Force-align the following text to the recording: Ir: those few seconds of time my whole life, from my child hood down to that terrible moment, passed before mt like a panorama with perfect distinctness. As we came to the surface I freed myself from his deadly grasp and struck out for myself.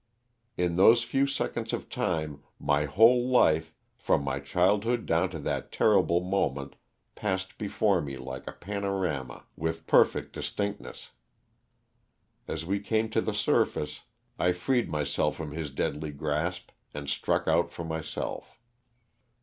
Ir: 0.57 0.67
those 0.69 1.03
few 1.03 1.27
seconds 1.27 1.73
of 1.73 1.87
time 1.87 2.41
my 2.57 2.85
whole 2.85 3.27
life, 3.29 3.71
from 3.95 4.23
my 4.23 4.39
child 4.39 4.83
hood 4.83 5.05
down 5.05 5.29
to 5.29 5.37
that 5.37 5.71
terrible 5.71 6.21
moment, 6.21 6.75
passed 7.13 7.55
before 7.59 8.01
mt 8.01 8.17
like 8.19 8.47
a 8.47 8.51
panorama 8.51 9.45
with 9.55 9.85
perfect 9.85 10.33
distinctness. 10.33 11.11
As 12.47 12.65
we 12.65 12.79
came 12.79 13.11
to 13.11 13.21
the 13.21 13.35
surface 13.35 14.01
I 14.39 14.53
freed 14.53 14.89
myself 14.89 15.35
from 15.35 15.51
his 15.51 15.69
deadly 15.69 16.09
grasp 16.09 16.71
and 16.95 17.07
struck 17.07 17.47
out 17.47 17.69
for 17.69 17.83
myself. 17.83 18.57